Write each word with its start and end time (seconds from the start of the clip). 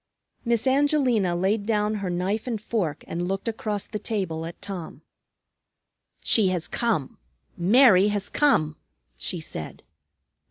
Miss 0.43 0.65
Angelina 0.65 1.35
laid 1.35 1.67
down 1.67 1.93
her 2.01 2.09
knife 2.09 2.47
and 2.47 2.59
fork 2.59 3.03
and 3.07 3.27
looked 3.27 3.47
across 3.47 3.85
the 3.85 3.99
table 3.99 4.47
at 4.47 4.59
Tom. 4.59 5.03
"She 6.23 6.47
has 6.47 6.67
come. 6.67 7.19
Mary 7.55 8.07
has 8.07 8.27
come," 8.27 8.77
she 9.15 9.39
said. 9.39 9.83